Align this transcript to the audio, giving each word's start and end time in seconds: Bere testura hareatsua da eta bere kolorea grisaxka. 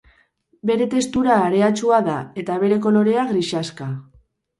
Bere 0.69 0.85
testura 0.93 1.35
hareatsua 1.41 1.99
da 2.07 2.15
eta 2.45 2.55
bere 2.65 2.79
kolorea 2.87 3.27
grisaxka. 3.33 3.91